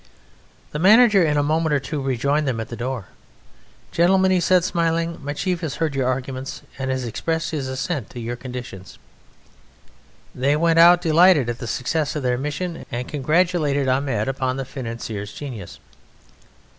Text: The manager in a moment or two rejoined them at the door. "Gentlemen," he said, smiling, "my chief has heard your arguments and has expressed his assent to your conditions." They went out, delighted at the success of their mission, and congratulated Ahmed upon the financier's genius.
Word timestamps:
The 0.71 0.79
manager 0.79 1.23
in 1.23 1.37
a 1.37 1.43
moment 1.43 1.73
or 1.73 1.79
two 1.79 2.01
rejoined 2.01 2.47
them 2.47 2.59
at 2.59 2.69
the 2.69 2.75
door. 2.75 3.09
"Gentlemen," 3.91 4.31
he 4.31 4.39
said, 4.39 4.63
smiling, 4.63 5.19
"my 5.21 5.33
chief 5.33 5.61
has 5.61 5.75
heard 5.75 5.93
your 5.93 6.07
arguments 6.07 6.63
and 6.79 6.89
has 6.89 7.05
expressed 7.05 7.51
his 7.51 7.67
assent 7.67 8.09
to 8.09 8.19
your 8.19 8.35
conditions." 8.35 8.97
They 10.33 10.55
went 10.55 10.79
out, 10.79 11.01
delighted 11.03 11.49
at 11.49 11.59
the 11.59 11.67
success 11.67 12.15
of 12.15 12.23
their 12.23 12.39
mission, 12.39 12.83
and 12.91 13.07
congratulated 13.07 13.87
Ahmed 13.87 14.27
upon 14.27 14.57
the 14.57 14.65
financier's 14.65 15.33
genius. 15.33 15.77